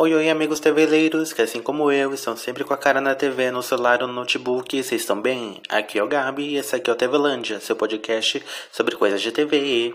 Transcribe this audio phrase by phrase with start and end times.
[0.00, 3.50] Oi, oi, amigos TVleiros, que assim como eu, estão sempre com a cara na TV,
[3.50, 4.80] no celular ou no notebook.
[4.80, 5.60] Vocês estão bem?
[5.68, 8.40] Aqui é o Gabi e esse aqui é o TVlândia, seu podcast
[8.70, 9.92] sobre coisas de TV.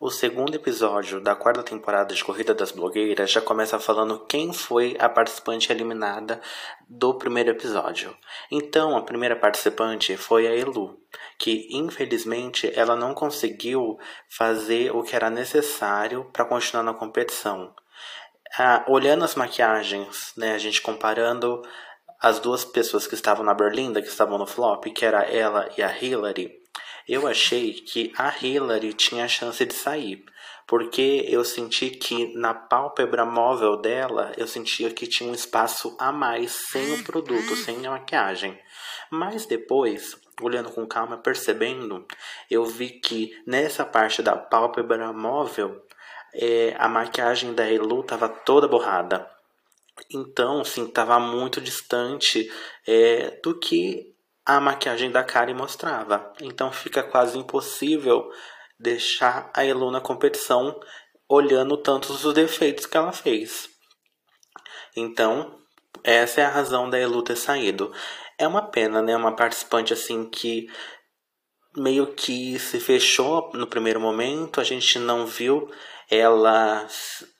[0.00, 4.96] O segundo episódio da quarta temporada de Corrida das Blogueiras já começa falando quem foi
[4.98, 6.40] a participante eliminada
[6.88, 8.16] do primeiro episódio.
[8.50, 10.98] Então, a primeira participante foi a Elu,
[11.36, 13.98] que infelizmente ela não conseguiu
[14.30, 17.74] fazer o que era necessário para continuar na competição.
[18.58, 21.62] Ah, olhando as maquiagens, né, a gente comparando
[22.20, 25.82] as duas pessoas que estavam na Berlinda, que estavam no flop, que era ela e
[25.82, 26.60] a Hillary,
[27.08, 30.24] eu achei que a Hillary tinha chance de sair,
[30.66, 36.12] porque eu senti que na pálpebra móvel dela, eu sentia que tinha um espaço a
[36.12, 38.56] mais sem o produto, sem a maquiagem.
[39.10, 42.06] Mas depois, olhando com calma, percebendo,
[42.48, 45.82] eu vi que nessa parte da pálpebra móvel
[46.34, 49.28] é, a maquiagem da Elu estava toda borrada.
[50.12, 52.50] Então, sim, estava muito distante
[52.86, 54.14] é, do que
[54.44, 56.32] a maquiagem da Kari mostrava.
[56.40, 58.30] Então, fica quase impossível
[58.78, 60.78] deixar a Elu na competição
[61.28, 63.68] olhando tantos os defeitos que ela fez.
[64.96, 65.60] Então,
[66.02, 67.92] essa é a razão da Elu ter saído.
[68.38, 69.14] É uma pena, né?
[69.14, 70.66] Uma participante assim que
[71.76, 75.70] meio que se fechou no primeiro momento, a gente não viu
[76.10, 76.88] ela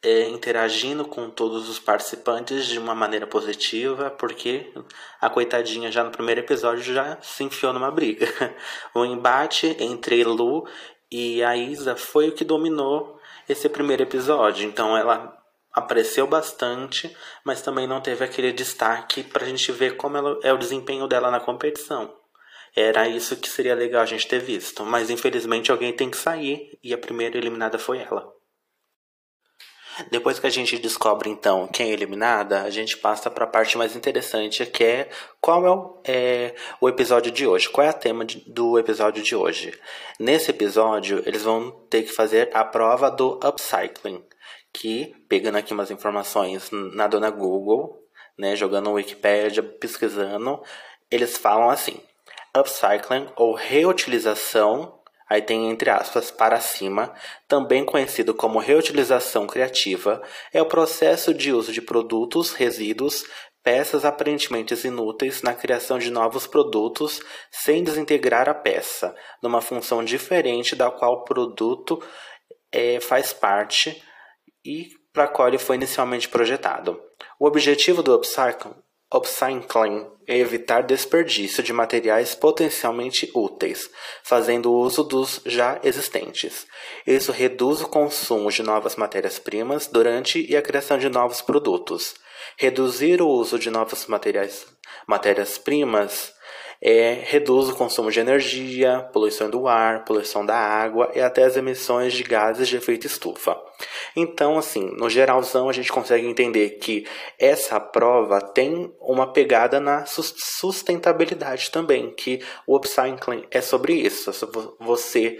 [0.00, 4.72] é, interagindo com todos os participantes de uma maneira positiva, porque
[5.20, 8.26] a coitadinha já no primeiro episódio já se enfiou numa briga.
[8.94, 10.66] O embate entre Lu
[11.10, 15.36] e a Isa foi o que dominou esse primeiro episódio, então ela
[15.72, 20.52] apareceu bastante, mas também não teve aquele destaque para a gente ver como ela, é
[20.52, 22.14] o desempenho dela na competição.
[22.76, 26.78] Era isso que seria legal a gente ter visto, mas infelizmente alguém tem que sair
[26.84, 28.39] e a primeira eliminada foi ela.
[30.10, 33.76] Depois que a gente descobre então quem é eliminada, a gente passa para a parte
[33.76, 35.10] mais interessante, que é
[35.40, 39.22] qual é o, é o, episódio de hoje, qual é o tema de, do episódio
[39.22, 39.78] de hoje.
[40.18, 44.24] Nesse episódio, eles vão ter que fazer a prova do upcycling,
[44.72, 47.98] que, pegando aqui umas informações na dona Google,
[48.38, 50.62] né, jogando no Wikipedia, pesquisando,
[51.10, 52.00] eles falam assim:
[52.56, 54.99] upcycling ou reutilização
[55.30, 57.14] aí tem entre aspas para cima,
[57.46, 60.20] também conhecido como reutilização criativa,
[60.52, 63.24] é o processo de uso de produtos, resíduos,
[63.62, 67.20] peças aparentemente inúteis na criação de novos produtos
[67.50, 72.02] sem desintegrar a peça, numa função diferente da qual o produto
[72.72, 74.02] é, faz parte
[74.64, 77.00] e para a qual ele foi inicialmente projetado.
[77.38, 78.74] O objetivo do upcycling
[79.12, 83.90] Upcycling é evitar desperdício de materiais potencialmente úteis,
[84.22, 86.64] fazendo uso dos já existentes.
[87.04, 92.14] Isso reduz o consumo de novas matérias-primas durante e a criação de novos produtos.
[92.56, 93.68] Reduzir o uso de
[94.08, 94.64] materiais,
[95.08, 96.32] matérias-primas
[96.80, 101.56] é, reduz o consumo de energia, poluição do ar, poluição da água e até as
[101.56, 103.60] emissões de gases de efeito estufa.
[104.14, 107.06] Então, assim, no geralzão a gente consegue entender que
[107.38, 114.32] essa prova tem uma pegada na sustentabilidade também, que o upcycling é sobre isso,
[114.78, 115.38] você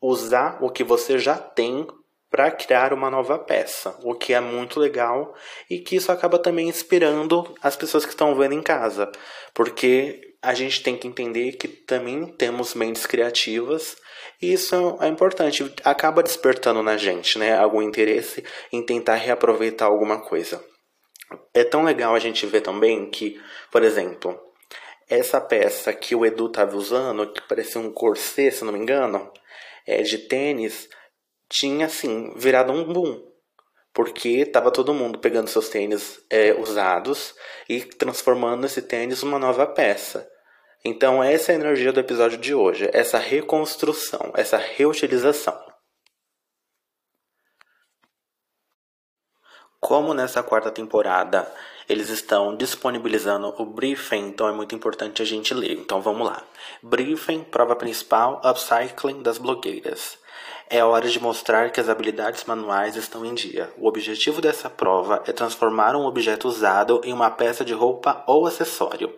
[0.00, 1.86] usar o que você já tem
[2.34, 5.34] para criar uma nova peça, o que é muito legal
[5.70, 9.10] e que isso acaba também inspirando as pessoas que estão vendo em casa,
[9.54, 13.96] porque a gente tem que entender que também temos mentes criativas
[14.40, 20.20] e isso é importante, acaba despertando na gente, né, algum interesse em tentar reaproveitar alguma
[20.20, 20.62] coisa.
[21.52, 23.40] É tão legal a gente ver também que,
[23.72, 24.38] por exemplo,
[25.08, 29.32] essa peça que o Edu estava usando, que parecia um corset, se não me engano,
[29.86, 30.88] é de tênis,
[31.48, 33.34] tinha assim virado um boom
[33.94, 37.32] porque estava todo mundo pegando seus tênis é, usados
[37.68, 40.28] e transformando esse tênis numa nova peça.
[40.84, 45.58] Então, essa é a energia do episódio de hoje, essa reconstrução, essa reutilização.
[49.80, 51.50] Como nessa quarta temporada
[51.88, 55.72] eles estão disponibilizando o briefing, então é muito importante a gente ler.
[55.72, 56.42] Então vamos lá.
[56.82, 60.18] Briefing, prova principal, upcycling das blogueiras.
[60.70, 63.70] É hora de mostrar que as habilidades manuais estão em dia.
[63.76, 68.46] O objetivo dessa prova é transformar um objeto usado em uma peça de roupa ou
[68.46, 69.12] acessório,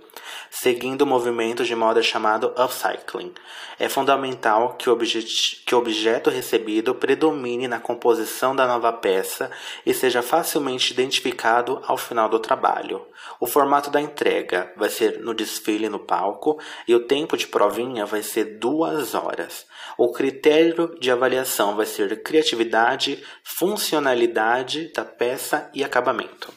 [0.50, 3.32] seguindo o movimento de moda chamado upcycling.
[3.78, 9.50] É fundamental que o, que o objeto recebido predomine na composição da nova peça
[9.84, 13.06] e seja facilmente identificado ao final do trabalho.
[13.38, 16.58] O formato da entrega vai ser no desfile no palco
[16.88, 19.66] e o tempo de provinha vai ser duas horas.
[19.98, 26.52] O critério de avaliação avaliação vai ser criatividade, funcionalidade da peça e acabamento.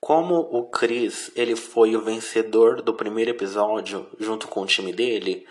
[0.00, 5.46] Como o Chris ele foi o vencedor do primeiro episódio junto com o time dele,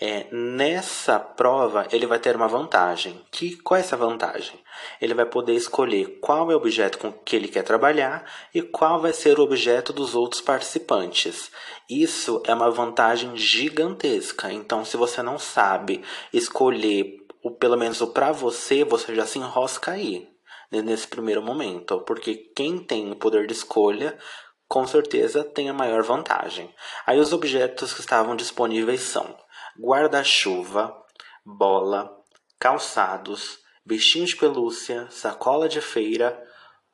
[0.00, 3.24] é, nessa prova ele vai ter uma vantagem.
[3.30, 4.60] Que qual é essa vantagem?
[5.00, 9.00] Ele vai poder escolher qual é o objeto com que ele quer trabalhar e qual
[9.00, 11.50] vai ser o objeto dos outros participantes.
[11.88, 14.52] Isso é uma vantagem gigantesca.
[14.52, 16.02] Então, se você não sabe
[16.32, 20.28] escolher o pelo menos o para você, você já se enrosca aí
[20.70, 24.18] nesse primeiro momento, porque quem tem o poder de escolha
[24.68, 26.74] com certeza tem a maior vantagem.
[27.06, 29.36] Aí os objetos que estavam disponíveis são
[29.78, 30.96] guarda-chuva,
[31.44, 32.16] bola,
[32.58, 36.42] calçados, bichinho de pelúcia, sacola de feira,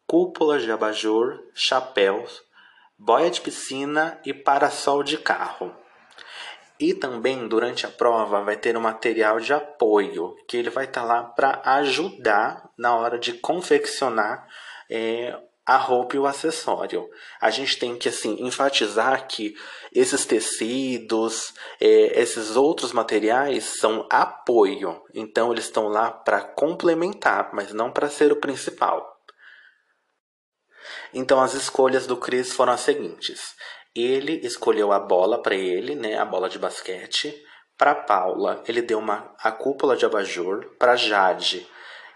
[0.07, 2.43] cúpula de abajur, chapéus,
[2.99, 5.75] boia de piscina e parasol de carro.
[6.79, 11.03] E também durante a prova vai ter um material de apoio que ele vai estar
[11.03, 14.47] tá lá para ajudar na hora de confeccionar
[14.91, 17.09] é, a roupa e o acessório.
[17.41, 19.55] A gente tem que assim enfatizar que
[19.93, 25.03] esses tecidos, é, esses outros materiais são apoio.
[25.15, 29.09] Então eles estão lá para complementar, mas não para ser o principal.
[31.15, 33.55] Então as escolhas do Chris foram as seguintes.
[33.95, 37.45] Ele escolheu a bola para ele, né, a bola de basquete.
[37.77, 40.77] Para Paula, ele deu uma a cúpula de abajur.
[40.79, 41.69] Para Jade,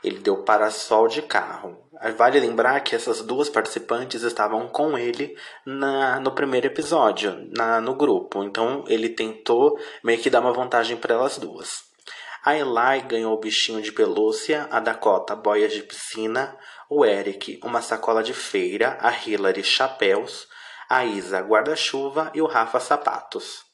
[0.03, 1.86] ele deu parasol de carro.
[2.17, 7.95] Vale lembrar que essas duas participantes estavam com ele na, no primeiro episódio, na, no
[7.95, 8.45] grupo.
[8.45, 11.85] Então ele tentou meio que dar uma vantagem para elas duas.
[12.45, 16.57] A Eli ganhou o bichinho de pelúcia, a Dakota boias de piscina,
[16.89, 20.47] o Eric uma sacola de feira, a Hillary chapéus,
[20.89, 23.66] a Isa guarda-chuva e o Rafa sapatos.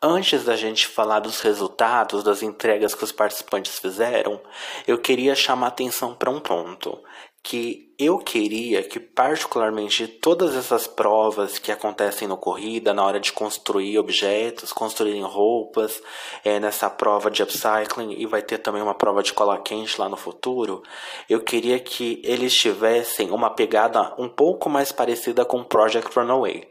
[0.00, 4.40] Antes da gente falar dos resultados das entregas que os participantes fizeram,
[4.86, 7.02] eu queria chamar atenção para um ponto.
[7.42, 13.32] Que eu queria que, particularmente, todas essas provas que acontecem no corrida, na hora de
[13.32, 16.00] construir objetos, construírem roupas,
[16.44, 20.08] é, nessa prova de upcycling, e vai ter também uma prova de cola quente lá
[20.08, 20.82] no futuro,
[21.28, 26.68] eu queria que eles tivessem uma pegada um pouco mais parecida com o Project Runaway.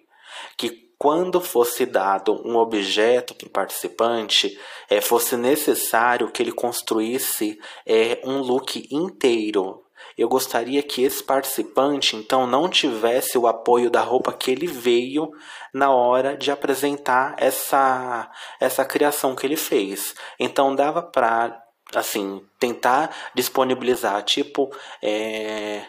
[0.58, 4.58] Que quando fosse dado um objeto para o participante,
[4.90, 9.84] é, fosse necessário que ele construísse é, um look inteiro.
[10.18, 15.30] Eu gostaria que esse participante, então, não tivesse o apoio da roupa que ele veio
[15.72, 20.16] na hora de apresentar essa, essa criação que ele fez.
[20.40, 21.62] Então, dava para,
[21.94, 24.72] assim, tentar disponibilizar, tipo,
[25.04, 25.86] é,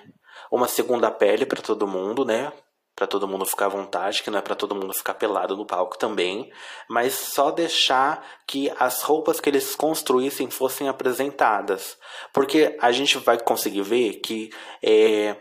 [0.50, 2.52] uma segunda pele para todo mundo, né?
[2.98, 5.64] Para todo mundo ficar à vontade, que não é para todo mundo ficar pelado no
[5.64, 6.50] palco também,
[6.90, 11.96] mas só deixar que as roupas que eles construíssem fossem apresentadas,
[12.34, 14.50] porque a gente vai conseguir ver que
[14.82, 15.36] é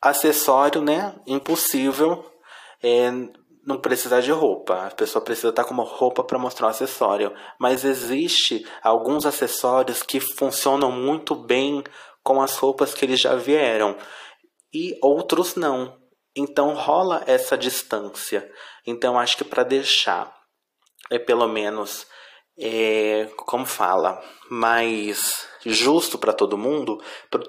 [0.00, 2.24] acessório, né, impossível
[2.80, 3.10] é,
[3.66, 4.86] não precisar de roupa.
[4.86, 7.34] A pessoa precisa estar com uma roupa para mostrar o acessório.
[7.58, 11.82] Mas existe alguns acessórios que funcionam muito bem
[12.22, 13.96] com as roupas que eles já vieram.
[14.72, 16.05] E outros não.
[16.36, 18.48] Então rola essa distância.
[18.86, 20.36] Então acho que para deixar
[21.10, 22.06] é pelo menos
[22.58, 27.02] é, como fala, mais justo para todo mundo,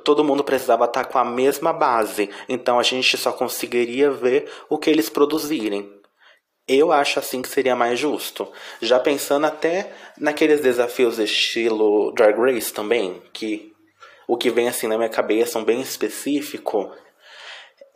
[0.04, 2.30] todo mundo precisava estar tá com a mesma base.
[2.48, 5.96] Então a gente só conseguiria ver o que eles produzirem.
[6.68, 8.52] Eu acho assim que seria mais justo.
[8.82, 13.72] Já pensando até naqueles desafios estilo Drag Race também, que
[14.28, 16.92] o que vem assim na minha cabeça, um bem específico,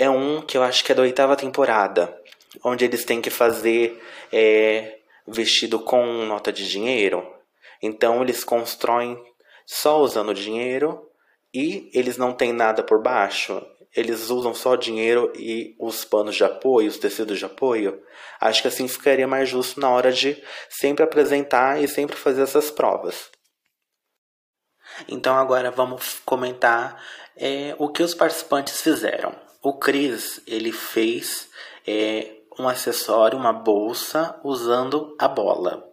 [0.01, 2.19] é um que eu acho que é da oitava temporada,
[2.63, 4.01] onde eles têm que fazer
[4.33, 7.23] é, vestido com nota de dinheiro.
[7.79, 9.15] Então eles constroem
[9.63, 11.07] só usando dinheiro
[11.53, 13.63] e eles não têm nada por baixo.
[13.95, 18.01] Eles usam só dinheiro e os panos de apoio, os tecidos de apoio.
[18.39, 22.71] Acho que assim ficaria mais justo na hora de sempre apresentar e sempre fazer essas
[22.71, 23.29] provas.
[25.07, 26.99] Então agora vamos comentar
[27.37, 29.50] é, o que os participantes fizeram.
[29.63, 31.47] O Chris ele fez
[31.85, 35.87] é, um acessório, uma bolsa usando a bola.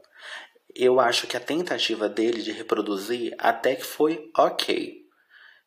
[0.75, 5.02] Eu acho que a tentativa dele de reproduzir até que foi ok,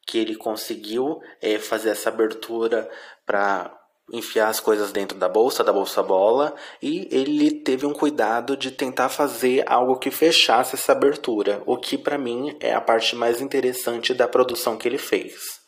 [0.07, 2.89] que ele conseguiu é, fazer essa abertura
[3.23, 3.77] para
[4.11, 8.71] enfiar as coisas dentro da bolsa, da bolsa bola, e ele teve um cuidado de
[8.71, 13.39] tentar fazer algo que fechasse essa abertura, o que para mim é a parte mais
[13.39, 15.61] interessante da produção que ele fez.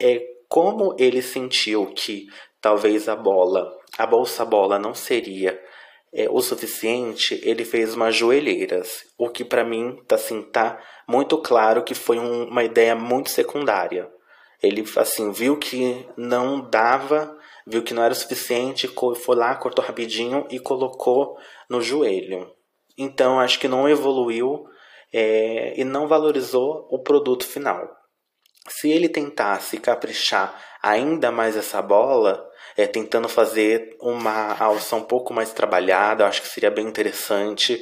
[0.00, 2.26] É como ele sentiu que
[2.60, 5.60] talvez a bola, a bolsa bola não seria
[6.12, 11.38] é, o suficiente, ele fez umas joelheiras, o que para mim tá assim tá muito
[11.38, 14.10] claro que foi um, uma ideia muito secundária.
[14.62, 17.36] Ele assim viu que não dava,
[17.66, 21.36] viu que não era o suficiente, foi lá, cortou rapidinho e colocou
[21.70, 22.50] no joelho.
[22.96, 24.64] Então acho que não evoluiu
[25.12, 27.97] é, e não valorizou o produto final.
[28.68, 35.34] Se ele tentasse caprichar ainda mais essa bola, é, tentando fazer uma alça um pouco
[35.34, 37.76] mais trabalhada, acho que seria bem interessante,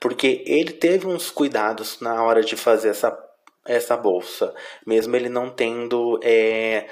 [0.00, 3.16] porque ele teve uns cuidados na hora de fazer essa,
[3.64, 4.52] essa bolsa,
[4.84, 6.18] mesmo ele não tendo.
[6.22, 6.88] É,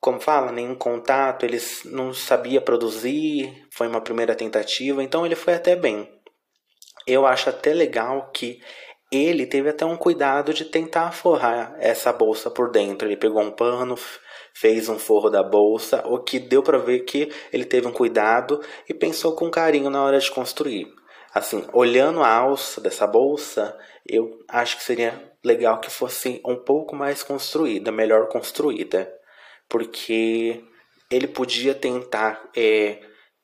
[0.00, 5.54] como fala, nenhum contato, ele não sabia produzir, foi uma primeira tentativa, então ele foi
[5.54, 6.10] até bem.
[7.06, 8.60] Eu acho até legal que
[9.16, 13.06] ele teve até um cuidado de tentar forrar essa bolsa por dentro.
[13.06, 13.96] Ele pegou um pano,
[14.54, 18.60] fez um forro da bolsa, o que deu para ver que ele teve um cuidado
[18.88, 20.86] e pensou com carinho na hora de construir.
[21.34, 26.94] Assim, olhando a alça dessa bolsa, eu acho que seria legal que fosse um pouco
[26.94, 29.12] mais construída, melhor construída,
[29.68, 30.62] porque
[31.10, 33.00] ele podia tentar é,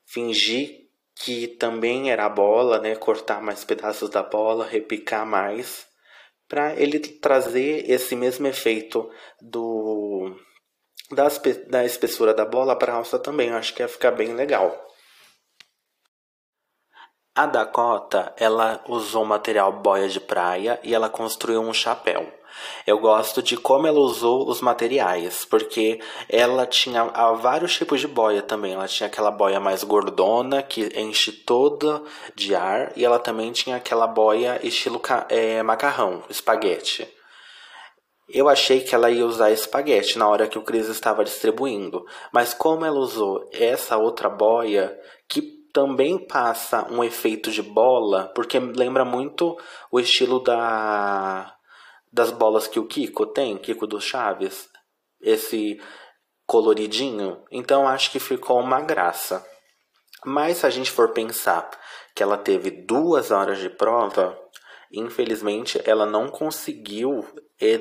[0.07, 0.80] fingir
[1.23, 2.97] que também era a bola, né?
[2.97, 5.87] Cortar mais pedaços da bola, repicar mais,
[6.49, 9.11] para ele trazer esse mesmo efeito
[9.41, 10.35] do
[11.11, 11.29] da,
[11.69, 13.51] da espessura da bola para a alça também.
[13.51, 14.75] Eu acho que ia ficar bem legal.
[17.35, 22.33] A Dakota, ela usou material boia de praia e ela construiu um chapéu.
[22.87, 27.05] Eu gosto de como ela usou os materiais, porque ela tinha
[27.35, 28.73] vários tipos de boia também.
[28.73, 32.03] Ela tinha aquela boia mais gordona, que enche toda
[32.35, 37.09] de ar, e ela também tinha aquela boia estilo é, macarrão, espaguete.
[38.33, 42.55] Eu achei que ela ia usar espaguete na hora que o Chris estava distribuindo, mas
[42.55, 44.97] como ela usou essa outra boia,
[45.29, 45.43] que
[45.73, 49.57] também passa um efeito de bola, porque lembra muito
[49.91, 51.55] o estilo da
[52.13, 54.69] das bolas que o Kiko tem, Kiko do Chaves,
[55.21, 55.81] esse
[56.47, 59.47] coloridinho, então acho que ficou uma graça.
[60.25, 61.71] Mas se a gente for pensar
[62.15, 64.37] que ela teve duas horas de prova,
[64.93, 67.25] infelizmente ela não conseguiu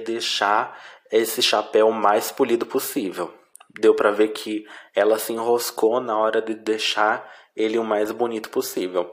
[0.06, 0.80] deixar
[1.12, 3.34] esse chapéu mais polido possível.
[3.80, 8.50] Deu para ver que ela se enroscou na hora de deixar ele o mais bonito
[8.50, 9.12] possível.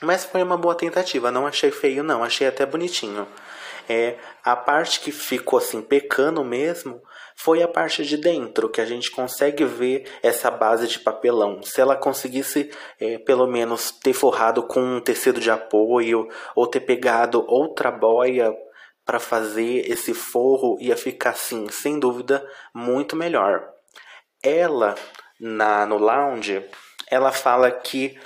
[0.00, 3.26] Mas foi uma boa tentativa, não achei feio não, achei até bonitinho.
[3.88, 7.00] É, a parte que ficou assim pecando mesmo
[7.34, 11.62] foi a parte de dentro, que a gente consegue ver essa base de papelão.
[11.62, 16.80] Se ela conseguisse é, pelo menos ter forrado com um tecido de apoio ou ter
[16.80, 18.54] pegado outra boia
[19.04, 23.66] para fazer esse forro, ia ficar assim, sem dúvida, muito melhor.
[24.42, 24.96] Ela
[25.40, 26.62] na no lounge,
[27.10, 28.18] ela fala que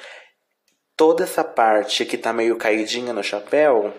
[0.97, 3.93] toda essa parte que tá meio caidinha no chapéu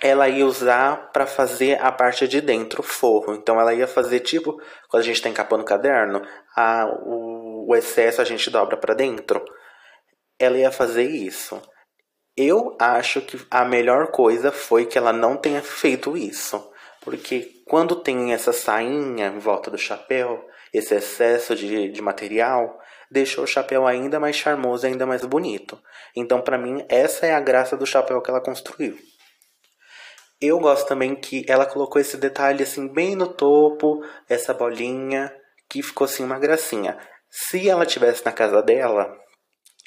[0.00, 3.34] ela ia usar para fazer a parte de dentro, o forro.
[3.34, 6.22] Então ela ia fazer tipo, quando a gente está encapando o caderno,
[6.56, 9.44] a, o, o excesso a gente dobra para dentro.
[10.38, 11.60] Ela ia fazer isso.
[12.36, 16.70] Eu acho que a melhor coisa foi que ela não tenha feito isso.
[17.02, 22.78] Porque quando tem essa sainha em volta do chapéu, esse excesso de, de material,
[23.10, 25.78] deixou o chapéu ainda mais charmoso, ainda mais bonito.
[26.14, 28.96] Então, para mim, essa é a graça do chapéu que ela construiu.
[30.40, 35.30] Eu gosto também que ela colocou esse detalhe assim bem no topo, essa bolinha,
[35.68, 36.96] que ficou assim uma gracinha.
[37.28, 39.14] Se ela tivesse na casa dela,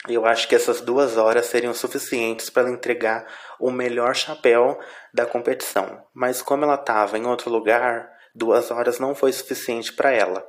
[0.07, 3.25] eu acho que essas duas horas seriam suficientes para ela entregar
[3.59, 4.77] o melhor chapéu
[5.11, 6.05] da competição.
[6.13, 10.45] Mas como ela estava em outro lugar, duas horas não foi suficiente para ela.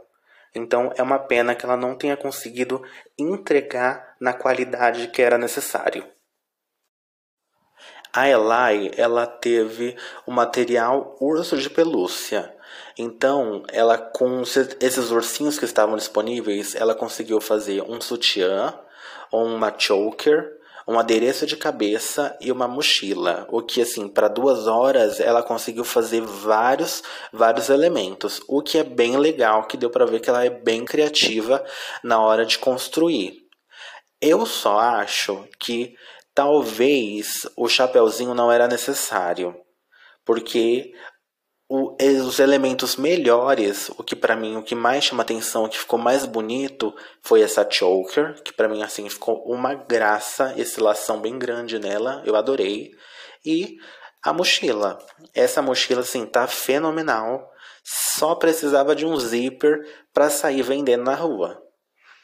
[0.54, 2.82] Então é uma pena que ela não tenha conseguido
[3.18, 6.06] entregar na qualidade que era necessário.
[8.16, 12.54] A Elai, ela teve o material urso de pelúcia.
[12.96, 14.42] Então, ela com
[14.80, 18.72] esses ursinhos que estavam disponíveis, ela conseguiu fazer um sutiã,
[19.32, 20.52] uma choker,
[20.86, 23.48] um adereço de cabeça e uma mochila.
[23.50, 27.02] O que, assim, para duas horas ela conseguiu fazer vários,
[27.32, 28.40] vários elementos.
[28.46, 31.64] O que é bem legal, que deu para ver que ela é bem criativa
[32.00, 33.42] na hora de construir.
[34.20, 35.96] Eu só acho que
[36.34, 39.54] Talvez o chapeuzinho não era necessário,
[40.24, 40.92] porque
[41.68, 45.78] o, os elementos melhores, o que para mim o que mais chama atenção, o que
[45.78, 51.20] ficou mais bonito, foi essa choker, que para mim assim ficou uma graça, esse lação
[51.20, 52.90] bem grande nela, eu adorei.
[53.44, 53.76] E
[54.22, 54.98] a mochila.
[55.34, 57.50] Essa mochila assim tá fenomenal.
[57.84, 59.80] Só precisava de um zíper
[60.12, 61.63] para sair vendendo na rua.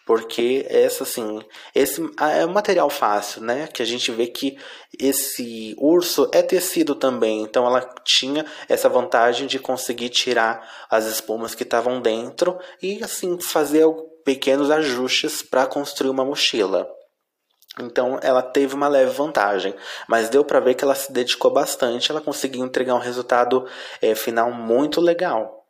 [0.06, 1.40] Porque essa assim,
[1.74, 2.00] esse
[2.36, 3.66] é um material fácil, né?
[3.68, 4.58] Que a gente vê que
[4.98, 11.54] esse urso é tecido também, então ela tinha essa vantagem de conseguir tirar as espumas
[11.54, 13.86] que estavam dentro e assim fazer
[14.24, 16.88] pequenos ajustes para construir uma mochila.
[17.78, 19.74] Então ela teve uma leve vantagem,
[20.08, 23.66] mas deu para ver que ela se dedicou bastante, ela conseguiu entregar um resultado
[24.02, 25.64] é, final muito legal.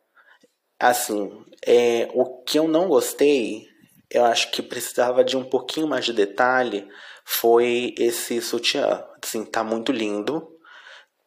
[0.79, 1.29] Assim,
[1.65, 3.70] é, o que eu não gostei
[4.11, 6.87] eu acho que precisava de um pouquinho mais de detalhe
[7.23, 9.03] foi esse sutiã.
[9.23, 10.47] Assim, tá muito lindo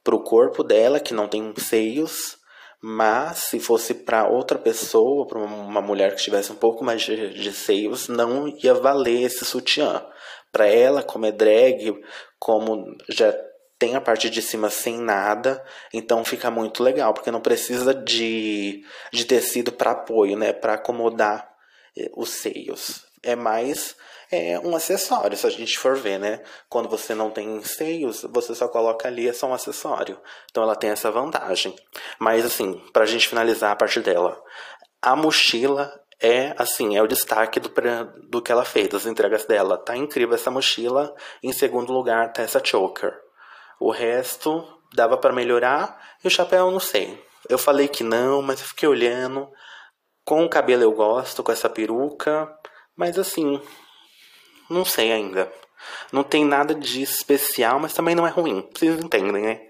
[0.03, 2.37] pro corpo dela, que não tem seios,
[2.83, 7.31] mas se fosse para outra pessoa, para uma mulher que tivesse um pouco mais de,
[7.31, 10.05] de seios, não ia valer esse sutiã.
[10.53, 11.99] Para ela, como é drag,
[12.39, 13.35] como já
[13.79, 18.85] tem a parte de cima sem nada, então fica muito legal, porque não precisa de,
[19.13, 21.54] de tecido para apoio, né, para acomodar
[22.17, 23.05] os seios.
[23.23, 23.97] É mais
[24.31, 26.43] é um acessório, se a gente for ver, né?
[26.69, 30.21] Quando você não tem seios, você só coloca ali, é só um acessório.
[30.51, 31.75] Então ela tem essa vantagem.
[32.19, 34.43] Mas assim, pra gente finalizar a parte dela,
[35.01, 37.71] a mochila é assim, é o destaque do,
[38.29, 39.79] do que ela fez, das entregas dela.
[39.79, 41.15] Tá incrível essa mochila.
[41.43, 43.15] Em segundo lugar, tá essa choker.
[43.79, 47.23] O resto dava para melhorar e o chapéu não sei.
[47.49, 49.49] Eu falei que não, mas eu fiquei olhando.
[50.25, 52.51] Com o cabelo eu gosto, com essa peruca,
[52.97, 53.61] mas assim,
[54.71, 55.53] não sei ainda.
[56.11, 58.67] Não tem nada de especial, mas também não é ruim.
[58.75, 59.61] Vocês entendem, né?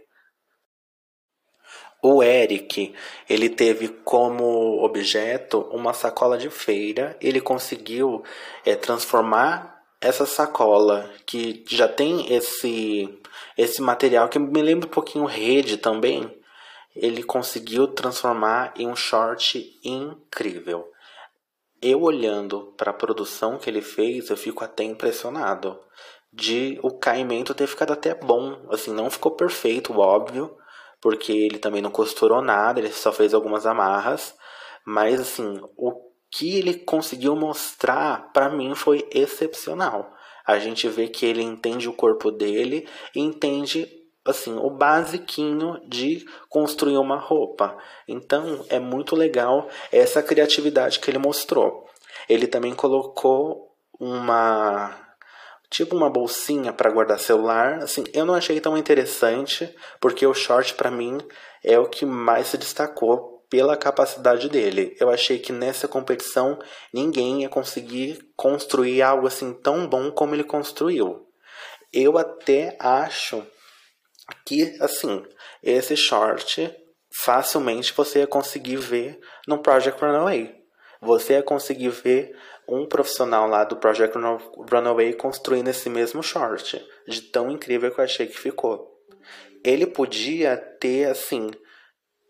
[2.01, 2.95] O Eric,
[3.29, 7.17] ele teve como objeto uma sacola de feira.
[7.21, 8.23] Ele conseguiu
[8.65, 13.09] é, transformar essa sacola que já tem esse
[13.57, 16.31] esse material que me lembra um pouquinho rede também
[16.95, 20.91] ele conseguiu transformar em um short incrível.
[21.83, 25.79] Eu olhando para a produção que ele fez, eu fico até impressionado
[26.33, 30.57] de o caimento ter ficado até bom, assim, não ficou perfeito, óbvio,
[31.01, 34.35] porque ele também não costurou nada, ele só fez algumas amarras,
[34.85, 35.93] mas assim, o
[36.31, 40.13] que ele conseguiu mostrar para mim foi excepcional.
[40.45, 43.89] A gente vê que ele entende o corpo dele entende
[44.25, 47.77] assim, o basiquinho de construir uma roupa.
[48.09, 51.87] Então, é muito legal essa criatividade que ele mostrou.
[52.29, 55.01] Ele também colocou uma
[55.71, 57.83] tipo uma bolsinha para guardar celular.
[57.83, 61.19] Assim, eu não achei tão interessante, porque o short para mim
[61.65, 64.97] é o que mais se destacou pela capacidade dele.
[65.01, 66.59] Eu achei que nessa competição
[66.93, 71.27] ninguém ia conseguir construir algo assim tão bom como ele construiu.
[71.93, 73.45] Eu até acho
[74.47, 75.25] que assim,
[75.63, 76.75] esse short
[77.23, 80.55] facilmente você ia conseguir ver no Project Runaway.
[81.01, 82.35] Você ia conseguir ver
[82.69, 84.17] um profissional lá do Project
[84.71, 88.91] Runaway construindo esse mesmo short, de tão incrível que eu achei que ficou.
[89.63, 91.51] Ele podia ter assim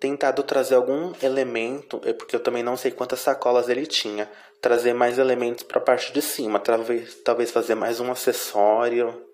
[0.01, 4.31] tentado trazer algum elemento, é porque eu também não sei quantas sacolas ele tinha,
[4.61, 9.25] trazer mais elementos para a parte de cima, talvez talvez fazer mais um acessório,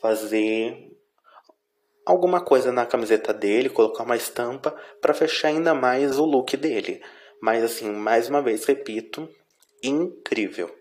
[0.00, 0.90] fazer
[2.06, 7.02] alguma coisa na camiseta dele, colocar uma estampa para fechar ainda mais o look dele.
[7.40, 9.28] Mas assim, mais uma vez repito,
[9.82, 10.74] incrível.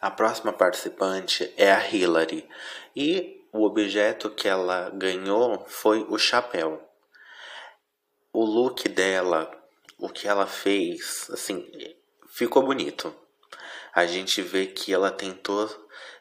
[0.00, 2.46] A próxima participante é a Hillary
[2.94, 6.86] e o objeto que ela ganhou foi o chapéu.
[8.32, 9.50] O look dela,
[9.98, 11.70] o que ela fez, assim,
[12.28, 13.14] ficou bonito.
[13.94, 15.68] A gente vê que ela tentou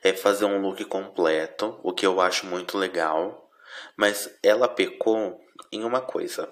[0.04, 3.50] é fazer um look completo, o que eu acho muito legal,
[3.96, 5.40] mas ela pecou
[5.72, 6.52] em uma coisa.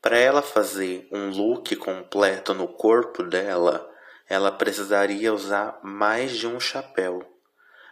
[0.00, 3.88] Para ela fazer um look completo no corpo dela,
[4.28, 7.22] ela precisaria usar mais de um chapéu,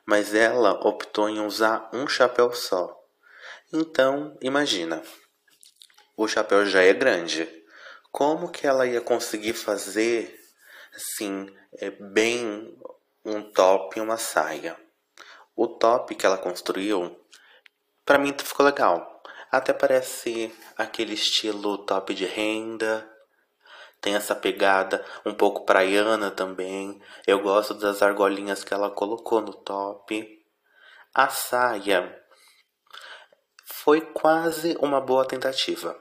[0.04, 2.98] mas ela optou em usar um chapéu só.
[3.72, 5.02] Então, imagina,
[6.16, 7.48] o chapéu já é grande.
[8.10, 10.36] Como que ela ia conseguir fazer
[10.94, 12.76] assim, é bem
[13.24, 14.76] um top e uma saia.
[15.54, 17.18] O top que ela construiu,
[18.04, 19.22] para mim ficou legal.
[19.50, 23.08] Até parece aquele estilo top de renda.
[24.00, 27.00] Tem essa pegada um pouco praiana também.
[27.26, 30.40] Eu gosto das argolinhas que ela colocou no top.
[31.12, 32.16] A saia
[33.64, 35.98] foi quase uma boa tentativa.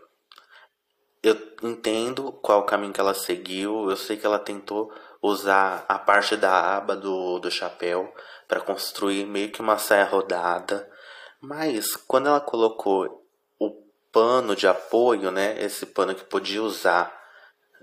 [1.22, 3.90] Eu entendo qual caminho que ela seguiu.
[3.90, 8.14] Eu sei que ela tentou usar a parte da aba do, do chapéu
[8.48, 10.90] para construir meio que uma saia rodada.
[11.42, 13.26] Mas quando ela colocou
[13.60, 13.72] o
[14.12, 17.18] pano de apoio, né, esse pano que podia usar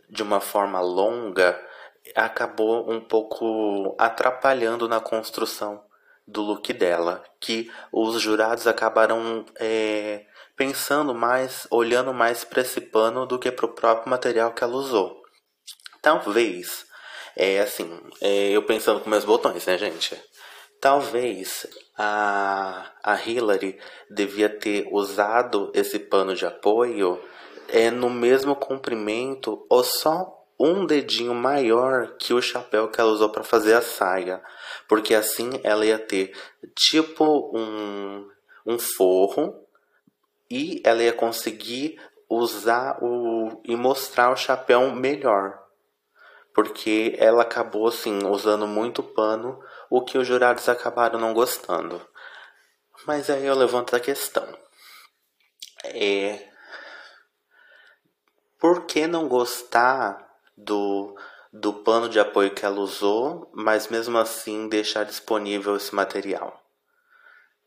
[0.09, 1.61] de uma forma longa
[2.15, 5.85] acabou um pouco atrapalhando na construção
[6.27, 13.27] do look dela, que os jurados acabaram é, pensando mais, olhando mais para esse pano
[13.27, 15.23] do que para o próprio material que ela usou.
[16.03, 16.87] Talvez,
[17.37, 20.19] é assim, é, eu pensando com meus botões, né, gente?
[20.81, 23.79] Talvez a, a Hillary
[24.11, 27.21] devia ter usado esse pano de apoio
[27.69, 33.29] é, no mesmo comprimento ou só um dedinho maior que o chapéu que ela usou
[33.29, 34.43] para fazer a saia,
[34.89, 36.33] porque assim ela ia ter
[36.75, 38.27] tipo um,
[38.65, 39.55] um forro
[40.51, 45.66] e ela ia conseguir usar o e mostrar o chapéu melhor,
[46.57, 52.01] porque ela acabou assim usando muito pano, o que os jurados acabaram não gostando.
[53.07, 54.49] Mas aí eu levanto a questão.
[55.85, 56.49] É,
[58.59, 61.15] por que não gostar do,
[61.53, 66.59] do pano de apoio que ela usou, mas mesmo assim deixar disponível esse material.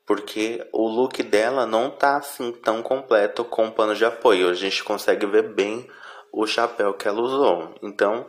[0.04, 4.50] Porque o look dela não tá assim tão completo com o pano de apoio.
[4.50, 5.88] A gente consegue ver bem
[6.32, 7.76] o chapéu que ela usou.
[7.84, 8.28] Então,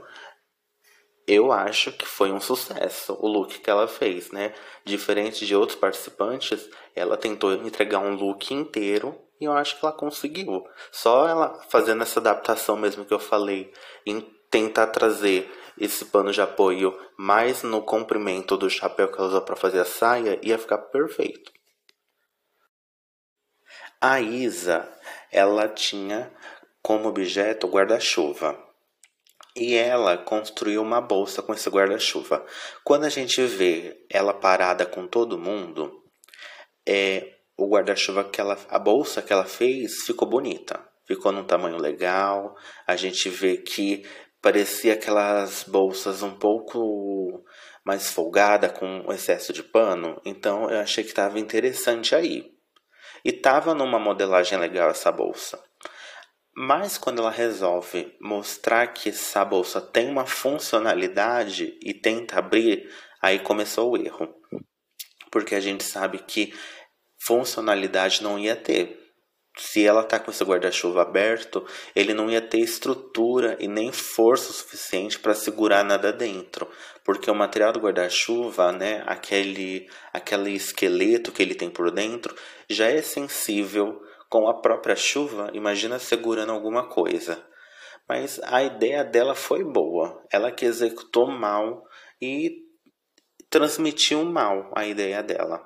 [1.26, 4.54] eu acho que foi um sucesso o look que ela fez, né?
[4.84, 9.94] Diferente de outros participantes, ela tentou entregar um look inteiro e eu acho que ela
[9.94, 10.64] conseguiu.
[10.90, 13.72] Só ela fazendo essa adaptação mesmo que eu falei,
[14.04, 19.42] em tentar trazer esse pano de apoio mais no comprimento do chapéu que ela usou
[19.42, 21.52] para fazer a saia, ia ficar perfeito.
[24.00, 24.88] A Isa,
[25.30, 26.32] ela tinha
[26.82, 28.69] como objeto o guarda-chuva.
[29.56, 32.44] E ela construiu uma bolsa com esse guarda-chuva.
[32.84, 36.04] Quando a gente vê ela parada com todo mundo,
[36.86, 41.76] é o guarda-chuva que ela, a bolsa que ela fez ficou bonita, ficou num tamanho
[41.78, 42.54] legal.
[42.86, 44.04] A gente vê que
[44.40, 47.44] parecia aquelas bolsas um pouco
[47.84, 52.52] mais folgada com excesso de pano, então eu achei que estava interessante aí.
[53.24, 55.62] E tava numa modelagem legal essa bolsa.
[56.54, 62.90] Mas quando ela resolve mostrar que essa bolsa tem uma funcionalidade e tenta abrir,
[63.22, 64.28] aí começou o erro.
[65.30, 66.52] Porque a gente sabe que
[67.18, 69.00] funcionalidade não ia ter
[69.60, 74.52] se ela tá com esse guarda-chuva aberto, ele não ia ter estrutura e nem força
[74.52, 76.68] suficiente para segurar nada dentro,
[77.04, 82.34] porque o material do guarda-chuva, né, aquele aquele esqueleto que ele tem por dentro,
[82.68, 87.44] já é sensível com a própria chuva, imagina segurando alguma coisa.
[88.08, 91.84] Mas a ideia dela foi boa, ela que executou mal
[92.22, 92.62] e
[93.50, 95.60] transmitiu mal a ideia dela.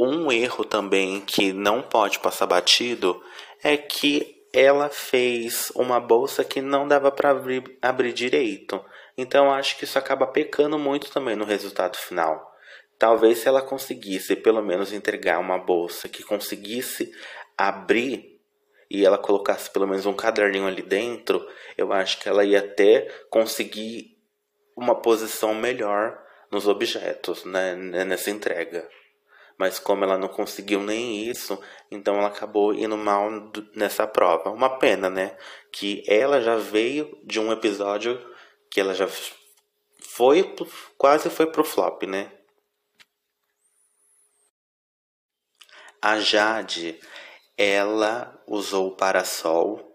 [0.00, 3.22] Um erro também que não pode passar batido
[3.62, 8.82] é que ela fez uma bolsa que não dava para abrir, abrir direito.
[9.16, 12.50] Então acho que isso acaba pecando muito também no resultado final.
[12.98, 17.12] Talvez se ela conseguisse pelo menos entregar uma bolsa que conseguisse
[17.56, 18.40] abrir
[18.90, 21.46] e ela colocasse pelo menos um caderninho ali dentro,
[21.78, 24.18] eu acho que ela ia até conseguir
[24.76, 26.18] uma posição melhor
[26.50, 28.86] nos objetos, né, nessa entrega
[29.62, 31.56] mas como ela não conseguiu nem isso,
[31.88, 33.30] então ela acabou indo mal
[33.76, 34.50] nessa prova.
[34.50, 35.36] Uma pena, né?
[35.70, 38.20] Que ela já veio de um episódio
[38.68, 39.06] que ela já
[40.00, 40.52] foi
[40.98, 42.32] quase foi pro flop, né?
[46.00, 46.98] A Jade,
[47.56, 49.92] ela usou o parasol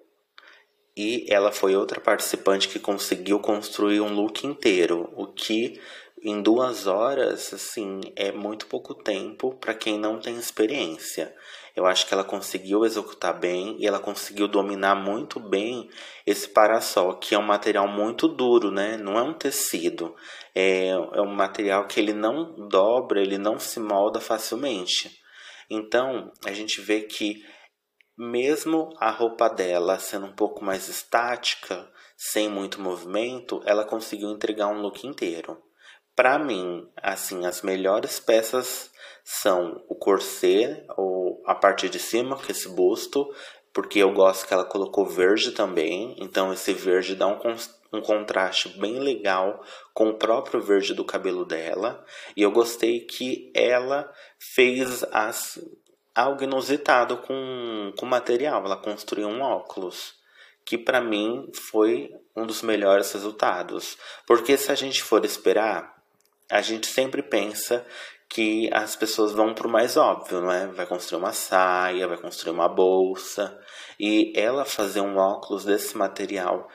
[0.96, 5.80] e ela foi outra participante que conseguiu construir um look inteiro, o que
[6.24, 11.34] em duas horas, assim, é muito pouco tempo para quem não tem experiência.
[11.76, 15.88] Eu acho que ela conseguiu executar bem e ela conseguiu dominar muito bem
[16.26, 18.98] esse parasol, que é um material muito duro, né?
[18.98, 20.16] Não é um tecido.
[20.56, 25.22] É, é um material que ele não dobra, ele não se molda facilmente.
[25.70, 27.44] Então, a gente vê que
[28.18, 34.68] mesmo a roupa dela sendo um pouco mais estática, sem muito movimento, ela conseguiu entregar
[34.68, 35.62] um look inteiro.
[36.16, 38.90] Para mim, assim, as melhores peças
[39.24, 43.30] são o corset, ou a parte de cima, que é esse busto,
[43.72, 47.56] porque eu gosto que ela colocou verde também, então esse verde dá um,
[47.92, 52.06] um contraste bem legal com o próprio verde do cabelo dela.
[52.36, 55.60] E eu gostei que ela fez as,
[56.14, 60.18] algo inusitado com o material, ela construiu um óculos
[60.68, 63.98] que para mim foi um dos melhores resultados.
[64.26, 65.96] Porque se a gente for esperar,
[66.52, 67.86] a gente sempre pensa
[68.28, 70.68] que as pessoas vão para o mais óbvio, não é?
[70.68, 73.58] Vai construir uma saia, vai construir uma bolsa.
[73.98, 76.68] E ela fazer um óculos desse material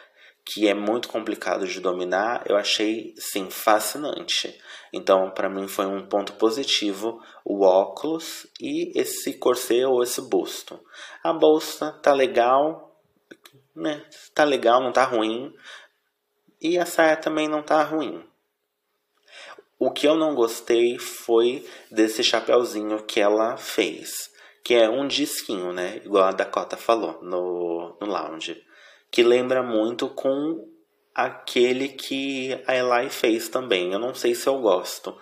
[0.44, 4.58] que é muito complicado de dominar, eu achei sim fascinante.
[4.92, 10.80] Então, para mim foi um ponto positivo o óculos e esse corset ou esse busto.
[11.22, 13.00] A bolsa tá legal,
[13.74, 14.04] né?
[14.34, 15.54] Tá legal, não tá ruim.
[16.60, 18.24] E a saia também não tá ruim.
[19.78, 24.30] O que eu não gostei foi desse chapéuzinho que ela fez,
[24.64, 26.00] que é um disquinho, né?
[26.04, 28.64] Igual a Dakota falou no, no lounge
[29.12, 30.66] que lembra muito com
[31.14, 33.92] aquele que a Eli fez também.
[33.92, 35.14] Eu não sei se eu gosto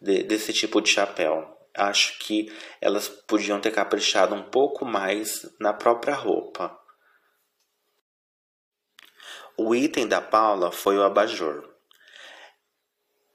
[0.00, 1.54] de, desse tipo de chapéu.
[1.76, 6.74] Acho que elas podiam ter caprichado um pouco mais na própria roupa.
[9.58, 11.68] O item da Paula foi o abajur.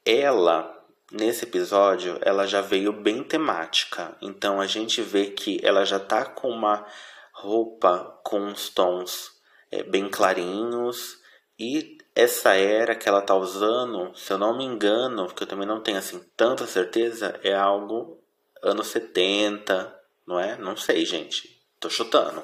[0.03, 0.75] Ela,
[1.11, 4.17] nesse episódio, ela já veio bem temática.
[4.21, 6.83] Então a gente vê que ela já tá com uma
[7.31, 9.38] roupa com uns tons
[9.71, 11.19] é, bem clarinhos.
[11.57, 15.67] E essa era que ela tá usando, se eu não me engano, porque eu também
[15.67, 18.21] não tenho assim tanta certeza, é algo
[18.61, 19.95] anos 70,
[20.27, 20.57] não é?
[20.57, 21.59] Não sei, gente.
[21.79, 22.43] Tô chutando.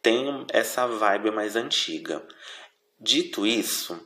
[0.00, 2.26] Tem essa vibe mais antiga.
[2.98, 4.00] Dito isso,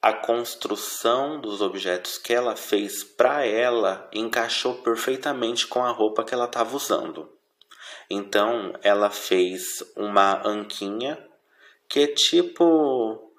[0.00, 6.34] a construção dos objetos que ela fez para ela encaixou perfeitamente com a roupa que
[6.34, 7.33] ela estava usando.
[8.08, 11.18] Então, ela fez uma anquinha
[11.88, 13.32] que é tipo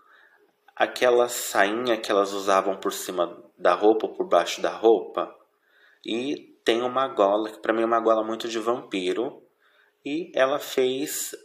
[0.75, 5.33] aquela sainha que elas usavam por cima da roupa ou por baixo da roupa.
[6.05, 9.41] E tem uma gola, que para mim é uma gola muito de vampiro.
[10.03, 11.35] E ela fez.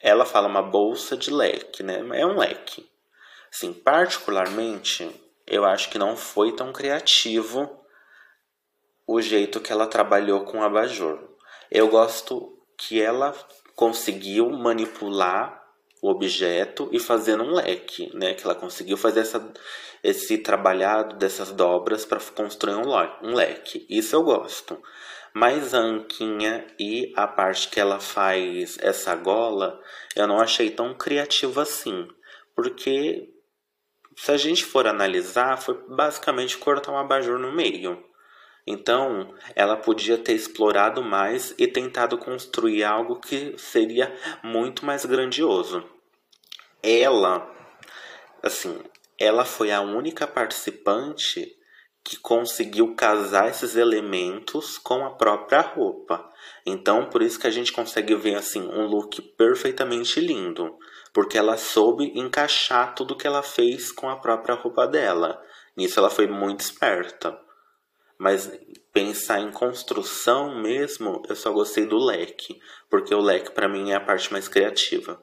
[0.00, 1.98] Ela fala uma bolsa de leque, né?
[2.14, 2.88] É um leque.
[3.50, 5.08] Assim, particularmente,
[5.46, 7.82] eu acho que não foi tão criativo
[9.06, 11.35] o jeito que ela trabalhou com o abajur.
[11.70, 13.34] Eu gosto que ela
[13.74, 15.62] conseguiu manipular
[16.02, 18.34] o objeto e fazendo um leque, né?
[18.34, 19.52] Que ela conseguiu fazer essa,
[20.02, 22.88] esse trabalhado dessas dobras para construir um,
[23.22, 23.86] um leque.
[23.88, 24.80] Isso eu gosto.
[25.34, 29.78] Mas a anquinha e a parte que ela faz essa gola,
[30.14, 32.08] eu não achei tão criativa assim.
[32.54, 33.28] Porque
[34.16, 38.02] se a gente for analisar, foi basicamente cortar um abajur no meio.
[38.66, 45.84] Então, ela podia ter explorado mais e tentado construir algo que seria muito mais grandioso.
[46.82, 47.48] Ela,
[48.42, 48.82] assim,
[49.18, 51.56] ela foi a única participante
[52.02, 56.28] que conseguiu casar esses elementos com a própria roupa.
[56.64, 60.76] Então, por isso que a gente consegue ver assim um look perfeitamente lindo,
[61.12, 65.42] porque ela soube encaixar tudo que ela fez com a própria roupa dela.
[65.76, 67.45] Nisso ela foi muito esperta.
[68.18, 68.50] Mas
[68.92, 73.94] pensar em construção mesmo, eu só gostei do leque, porque o leque para mim é
[73.94, 75.22] a parte mais criativa.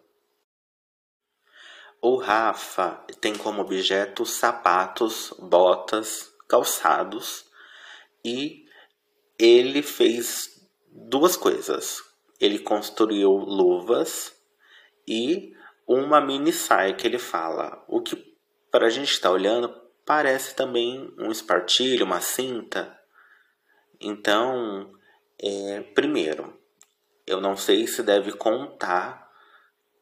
[1.99, 7.45] O Rafa tem como objeto sapatos, botas, calçados
[8.23, 8.65] e
[9.39, 12.03] ele fez duas coisas.
[12.39, 14.35] Ele construiu luvas
[15.07, 15.53] e
[15.87, 17.83] uma mini saia que ele fala.
[17.87, 18.15] O que
[18.69, 22.97] para a gente estar tá olhando parece também um espartilho, uma cinta.
[23.99, 24.91] Então,
[25.41, 26.57] é, primeiro,
[27.25, 29.29] eu não sei se deve contar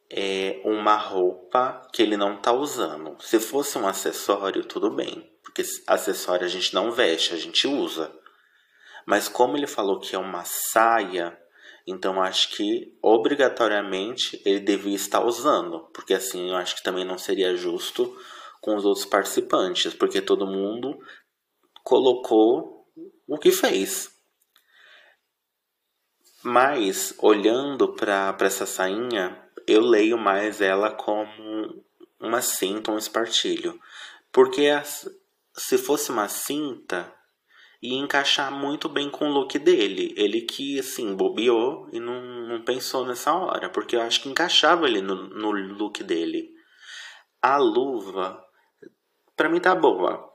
[0.10, 3.16] é, uma roupa que ele não está usando.
[3.22, 8.12] Se fosse um acessório, tudo bem, porque acessório a gente não veste, a gente usa.
[9.06, 11.38] Mas como ele falou que é uma saia,
[11.88, 17.18] então acho que obrigatoriamente ele devia estar usando, porque assim eu acho que também não
[17.18, 18.16] seria justo
[18.62, 20.98] com os outros participantes, porque todo mundo
[21.84, 22.88] colocou
[23.28, 24.12] o que fez.
[26.44, 31.84] Mas, olhando para essa sainha, eu leio mais ela como
[32.20, 33.80] uma cinta, um espartilho.
[34.32, 35.08] Porque as,
[35.54, 37.14] se fosse uma cinta,
[37.82, 40.14] ia encaixar muito bem com o look dele.
[40.18, 44.88] Ele que, assim, bobeou e não, não pensou nessa hora, porque eu acho que encaixava
[44.88, 46.50] ele no, no look dele.
[47.42, 48.44] A luva
[49.42, 50.32] para mim tá boa.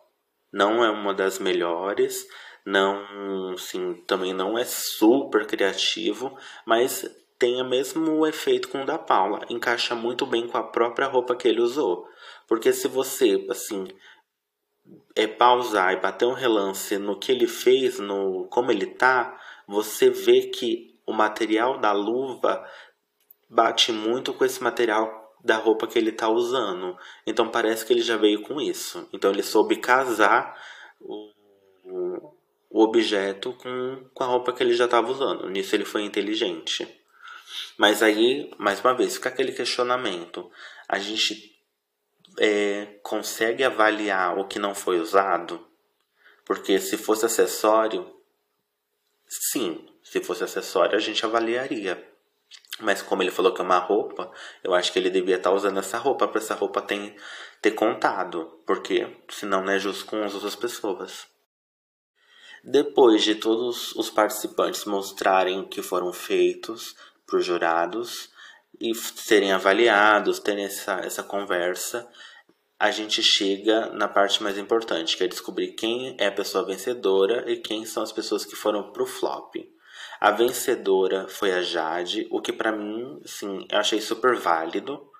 [0.52, 2.26] Não é uma das melhores,
[2.64, 8.98] não, sim, também não é super criativo, mas tem o mesmo efeito com o da
[8.98, 12.08] Paula, encaixa muito bem com a própria roupa que ele usou.
[12.48, 13.86] Porque se você, assim,
[15.14, 20.10] é pausar e bater um relance no que ele fez, no como ele tá, você
[20.10, 22.68] vê que o material da luva
[23.48, 26.98] bate muito com esse material da roupa que ele está usando.
[27.26, 29.08] Então parece que ele já veio com isso.
[29.12, 30.60] Então ele soube casar
[31.00, 31.32] o,
[32.68, 35.48] o objeto com, com a roupa que ele já estava usando.
[35.48, 36.86] Nisso ele foi inteligente.
[37.78, 40.50] Mas aí, mais uma vez, fica aquele questionamento.
[40.88, 41.54] a gente
[42.38, 45.64] é, consegue avaliar o que não foi usado?
[46.44, 48.14] Porque se fosse acessório,
[49.26, 52.15] sim, se fosse acessório a gente avaliaria.
[52.80, 54.30] Mas como ele falou que é uma roupa,
[54.62, 57.16] eu acho que ele devia estar usando essa roupa para essa roupa ter,
[57.62, 61.26] ter contado, porque senão não é justo com as outras pessoas.
[62.62, 66.94] Depois de todos os participantes mostrarem o que foram feitos
[67.26, 68.30] para os jurados
[68.80, 72.08] e serem avaliados, terem essa, essa conversa,
[72.78, 77.50] a gente chega na parte mais importante, que é descobrir quem é a pessoa vencedora
[77.50, 79.54] e quem são as pessoas que foram pro flop.
[80.20, 85.10] A vencedora foi a Jade, o que para mim, sim, eu achei super válido,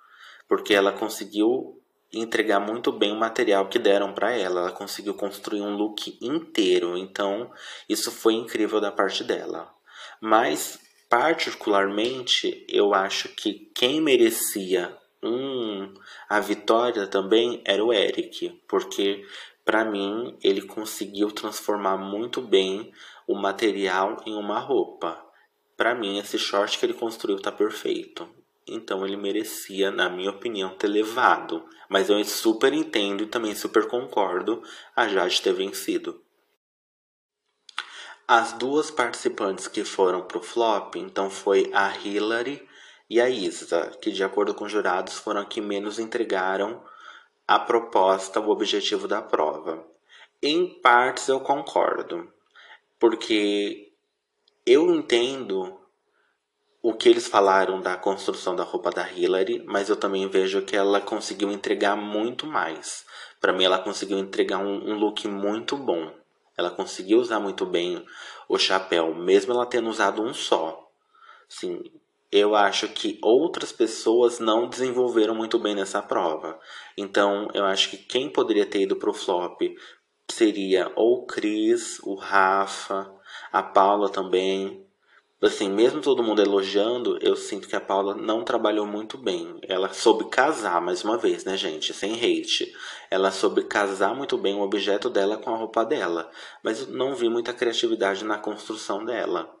[0.47, 1.81] porque ela conseguiu
[2.11, 4.61] entregar muito bem o material que deram para ela.
[4.61, 7.51] Ela conseguiu construir um look inteiro, então
[7.87, 9.73] isso foi incrível da parte dela.
[10.21, 10.79] Mas
[11.09, 15.93] particularmente, eu acho que quem merecia um,
[16.29, 19.25] a vitória também era o Eric, porque
[19.65, 22.91] para mim ele conseguiu transformar muito bem
[23.27, 25.23] o material em uma roupa.
[25.75, 28.27] Para mim esse short que ele construiu tá perfeito.
[28.65, 31.63] Então ele merecia, na minha opinião, ter levado.
[31.89, 34.63] Mas eu super entendo e também super concordo
[34.95, 36.21] a Jade ter vencido.
[38.27, 42.67] As duas participantes que foram pro flop, então foi a Hillary
[43.09, 46.83] e a Isa, que de acordo com os jurados foram a que menos entregaram
[47.47, 49.87] a proposta, o objetivo da prova.
[50.43, 52.29] Em partes eu concordo,
[52.99, 53.91] porque
[54.65, 55.79] eu entendo
[56.81, 60.75] o que eles falaram da construção da roupa da Hillary, mas eu também vejo que
[60.75, 63.05] ela conseguiu entregar muito mais.
[63.41, 66.13] Para mim, ela conseguiu entregar um, um look muito bom.
[66.57, 68.05] Ela conseguiu usar muito bem
[68.47, 70.89] o chapéu, mesmo ela tendo usado um só.
[71.47, 71.83] Sim,
[72.31, 76.59] eu acho que outras pessoas não desenvolveram muito bem nessa prova.
[76.97, 79.61] Então, eu acho que quem poderia ter ido pro flop
[80.29, 83.11] seria ou o Cris, o Rafa,
[83.51, 84.85] a Paula também.
[85.39, 89.59] Assim, mesmo todo mundo elogiando, eu sinto que a Paula não trabalhou muito bem.
[89.61, 91.93] Ela soube casar, mais uma vez, né, gente?
[91.93, 92.73] Sem hate.
[93.09, 96.29] Ela soube casar muito bem o objeto dela com a roupa dela.
[96.63, 99.55] Mas não vi muita criatividade na construção dela.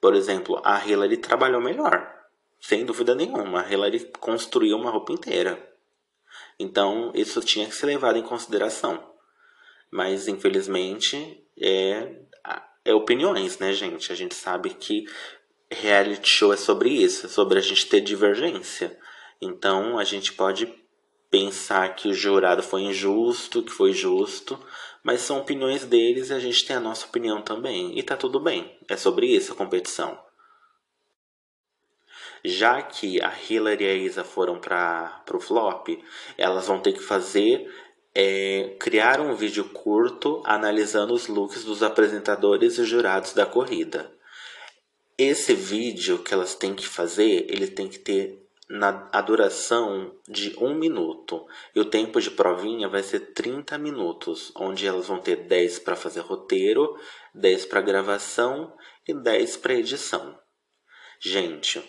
[0.00, 2.10] Por exemplo, a Hillary trabalhou melhor,
[2.58, 3.60] sem dúvida nenhuma.
[3.60, 5.62] A Hillary construiu uma roupa inteira.
[6.58, 9.15] Então, isso tinha que ser levado em consideração.
[9.90, 12.16] Mas, infelizmente, é,
[12.84, 14.12] é opiniões, né, gente?
[14.12, 15.06] A gente sabe que
[15.70, 18.96] reality show é sobre isso, é sobre a gente ter divergência.
[19.40, 20.72] Então, a gente pode
[21.30, 24.58] pensar que o jurado foi injusto, que foi justo,
[25.02, 27.98] mas são opiniões deles e a gente tem a nossa opinião também.
[27.98, 28.78] E tá tudo bem.
[28.88, 30.18] É sobre isso a competição.
[32.44, 35.88] Já que a Hillary e a Isa foram para o flop,
[36.38, 37.68] elas vão ter que fazer
[38.18, 44.10] é, criar um vídeo curto analisando os looks dos apresentadores e jurados da corrida.
[45.18, 50.56] Esse vídeo que elas têm que fazer, ele tem que ter na a duração de
[50.58, 51.46] um minuto.
[51.74, 55.94] E o tempo de provinha vai ser 30 minutos, onde elas vão ter 10 para
[55.94, 56.98] fazer roteiro,
[57.34, 58.74] 10 para gravação
[59.06, 60.38] e 10 para edição.
[61.20, 61.82] Gente,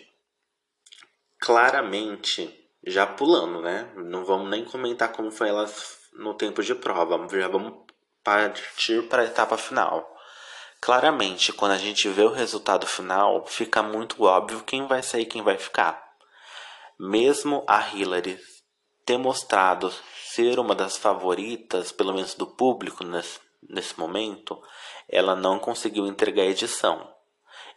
[1.40, 3.90] claramente, já pulando, né?
[3.96, 7.72] Não vamos nem comentar como foi elas no tempo de prova, já vamos
[8.24, 10.06] partir para a etapa final.
[10.80, 15.42] Claramente, quando a gente vê o resultado final, fica muito óbvio quem vai sair, quem
[15.42, 16.02] vai ficar.
[16.98, 18.38] Mesmo a Hillary
[19.06, 19.92] ter mostrado
[20.24, 24.60] ser uma das favoritas, pelo menos do público nesse, nesse momento,
[25.08, 27.08] ela não conseguiu entregar a edição.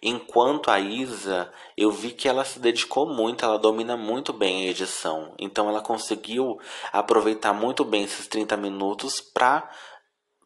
[0.02, 4.72] Enquanto a Isa, eu vi que ela se dedicou muito, ela domina muito bem a
[4.72, 5.36] edição.
[5.38, 6.60] Então ela conseguiu
[6.92, 9.70] aproveitar muito bem esses 30 minutos para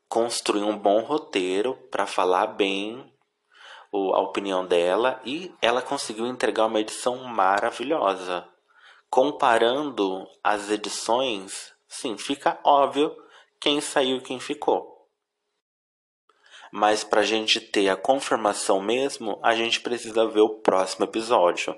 [0.10, 3.12] construir um bom roteiro, para falar bem
[3.94, 8.46] a opinião dela e ela conseguiu entregar uma edição maravilhosa
[9.16, 13.16] comparando as edições, sim, fica óbvio
[13.62, 14.95] quem saiu e quem ficou.
[16.72, 21.76] Mas para a gente ter a confirmação mesmo, a gente precisa ver o próximo episódio.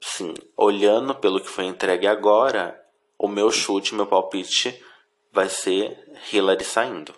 [0.00, 2.80] Sim, olhando pelo que foi entregue agora,
[3.18, 4.82] o meu chute, meu palpite
[5.32, 5.98] vai ser
[6.32, 7.14] Hillary saindo.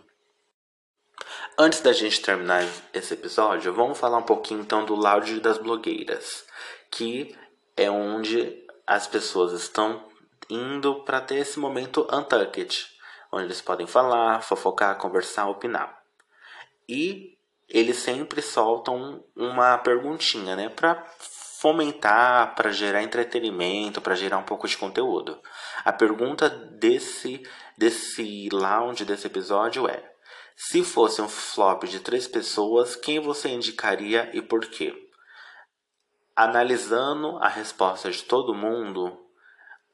[1.57, 6.44] Antes da gente terminar esse episódio, vamos falar um pouquinho então do Lounge das Blogueiras,
[6.90, 7.36] que
[7.76, 10.09] é onde as pessoas estão
[10.49, 12.86] indo para ter esse momento untucked,
[13.30, 15.99] onde eles podem falar, fofocar, conversar, opinar.
[16.89, 17.36] E
[17.68, 21.05] eles sempre soltam uma perguntinha, né, para
[21.61, 25.39] fomentar, para gerar entretenimento, para gerar um pouco de conteúdo.
[25.84, 27.43] A pergunta desse
[27.76, 30.03] desse lounge desse episódio é:
[30.57, 34.95] se fosse um flop de três pessoas, quem você indicaria e por quê?
[36.34, 39.18] Analisando a resposta de todo mundo,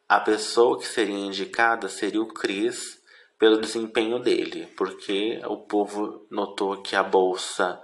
[0.08, 3.02] a pessoa que seria indicada seria o Chris
[3.44, 7.78] pelo desempenho dele, porque o povo notou que a bolsa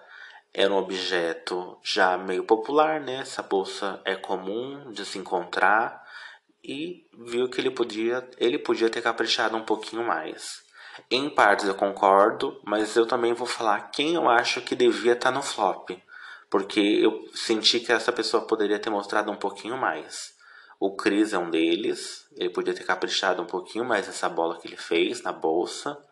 [0.55, 3.17] era um objeto já meio popular, né?
[3.17, 6.03] Essa bolsa é comum de se encontrar
[6.65, 10.63] e viu que ele podia, ele podia ter caprichado um pouquinho mais.
[11.11, 15.31] Em partes eu concordo, mas eu também vou falar quem eu acho que devia estar
[15.31, 15.91] no flop,
[16.49, 20.35] porque eu senti que essa pessoa poderia ter mostrado um pouquinho mais.
[20.83, 24.67] O Chris é um deles, ele podia ter caprichado um pouquinho mais nessa bola que
[24.67, 26.03] ele fez na bolsa.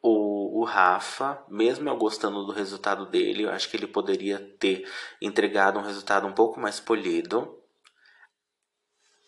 [0.00, 4.88] O, o Rafa, mesmo eu gostando do resultado dele, eu acho que ele poderia ter
[5.20, 7.60] entregado um resultado um pouco mais polido.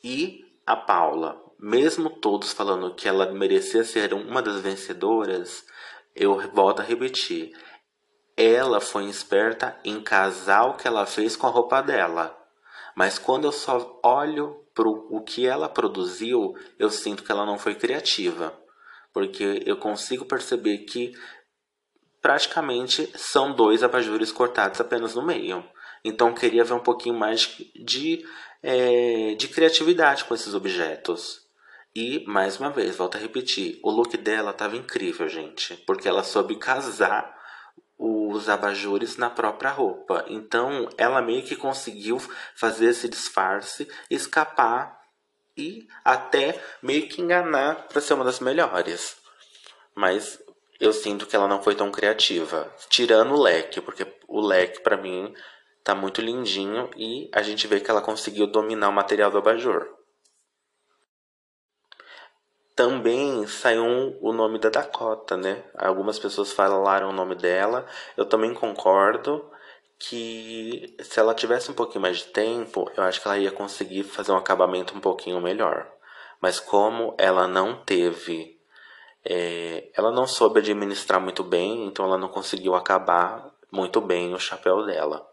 [0.04, 5.66] E a Paula, mesmo todos falando que ela merecia ser uma das vencedoras,
[6.14, 7.50] eu volto a repetir.
[8.36, 12.43] Ela foi esperta em casar o que ela fez com a roupa dela.
[12.94, 17.58] Mas quando eu só olho para o que ela produziu, eu sinto que ela não
[17.58, 18.52] foi criativa.
[19.12, 21.14] Porque eu consigo perceber que
[22.20, 25.64] praticamente são dois abajures cortados apenas no meio.
[26.04, 28.24] Então eu queria ver um pouquinho mais de,
[28.62, 31.44] é, de criatividade com esses objetos.
[31.94, 35.76] E, mais uma vez, volto a repetir, o look dela estava incrível, gente.
[35.86, 37.32] Porque ela soube casar
[37.98, 40.24] os abajures na própria roupa.
[40.28, 42.18] Então, ela meio que conseguiu
[42.54, 45.00] fazer esse disfarce, escapar
[45.56, 49.16] e até meio que enganar para ser uma das melhores.
[49.94, 50.38] Mas
[50.80, 54.96] eu sinto que ela não foi tão criativa, tirando o leque, porque o leque para
[54.96, 55.32] mim
[55.84, 60.03] tá muito lindinho e a gente vê que ela conseguiu dominar o material do abajur.
[62.74, 65.62] Também saiu o nome da Dakota, né?
[65.78, 67.86] Algumas pessoas falaram o nome dela.
[68.16, 69.48] Eu também concordo
[69.98, 74.02] que se ela tivesse um pouquinho mais de tempo, eu acho que ela ia conseguir
[74.02, 75.88] fazer um acabamento um pouquinho melhor.
[76.40, 78.58] Mas como ela não teve,
[79.24, 84.38] é, ela não soube administrar muito bem, então ela não conseguiu acabar muito bem o
[84.38, 85.26] chapéu dela.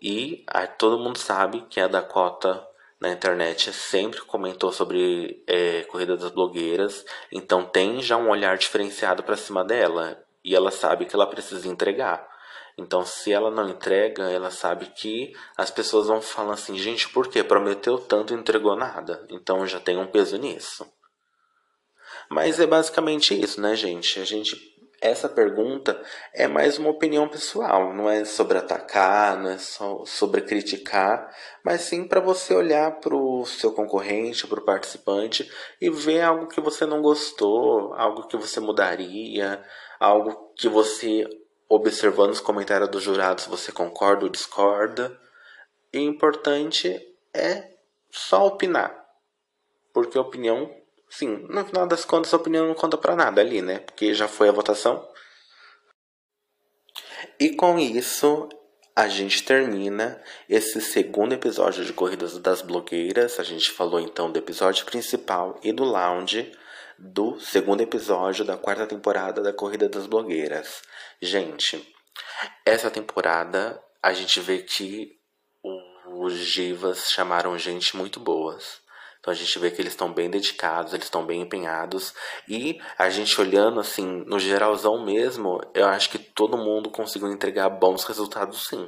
[0.00, 0.44] E
[0.78, 2.66] todo mundo sabe que a Dakota
[3.04, 9.22] na internet sempre comentou sobre é, corrida das blogueiras, então tem já um olhar diferenciado
[9.22, 12.26] para cima dela e ela sabe que ela precisa entregar.
[12.78, 17.28] Então, se ela não entrega, ela sabe que as pessoas vão falar assim: gente, por
[17.28, 19.24] que prometeu tanto e entregou nada?
[19.30, 20.84] Então já tem um peso nisso.
[22.30, 24.18] Mas é basicamente isso, né, gente?
[24.18, 24.56] A gente
[25.04, 26.02] essa pergunta
[26.32, 31.30] é mais uma opinião pessoal, não é sobre atacar, não é só sobre criticar,
[31.62, 35.46] mas sim para você olhar para o seu concorrente, para o participante
[35.78, 39.62] e ver algo que você não gostou, algo que você mudaria,
[40.00, 41.28] algo que você,
[41.68, 45.20] observando os comentários dos jurados, você concorda ou discorda.
[45.92, 46.98] E o importante
[47.34, 47.74] é
[48.10, 49.04] só opinar,
[49.92, 50.74] porque a opinião
[51.16, 53.78] Sim, no final das contas a opinião não conta para nada ali, né?
[53.78, 55.08] Porque já foi a votação.
[57.38, 58.48] E com isso,
[58.96, 63.38] a gente termina esse segundo episódio de Corridas das Blogueiras.
[63.38, 66.52] A gente falou então do episódio principal e do lounge
[66.98, 70.82] do segundo episódio da quarta temporada da Corrida das Blogueiras.
[71.20, 71.94] Gente,
[72.64, 75.16] essa temporada a gente vê que
[76.06, 78.83] os divas chamaram gente muito boas.
[79.24, 82.12] Então a gente vê que eles estão bem dedicados, eles estão bem empenhados.
[82.46, 87.70] E a gente olhando assim, no geralzão mesmo, eu acho que todo mundo conseguiu entregar
[87.70, 88.86] bons resultados sim.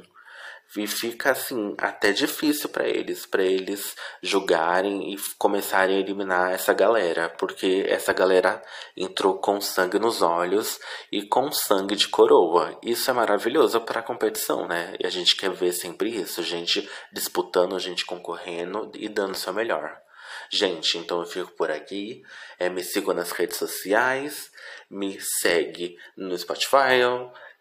[0.77, 6.71] E fica assim, até difícil para eles, para eles julgarem e começarem a eliminar essa
[6.71, 8.61] galera, porque essa galera
[8.95, 10.79] entrou com sangue nos olhos
[11.11, 12.77] e com sangue de coroa.
[12.83, 14.93] Isso é maravilhoso para a competição, né?
[14.99, 19.51] E a gente quer ver sempre isso, gente disputando, gente concorrendo e dando o seu
[19.51, 20.05] melhor.
[20.49, 22.23] Gente, então eu fico por aqui.
[22.59, 24.51] É, me sigam nas redes sociais.
[24.89, 27.01] Me segue no Spotify.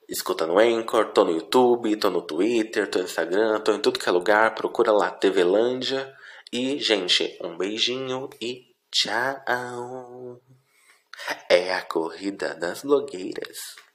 [0.09, 3.99] Escuta no Anchor, tô no YouTube, tô no Twitter, tô no Instagram, tô em tudo
[3.99, 4.55] que é lugar.
[4.55, 6.14] Procura lá TVlândia.
[6.53, 10.41] E, gente, um beijinho e tchau.
[11.49, 13.86] É a corrida das blogueiras.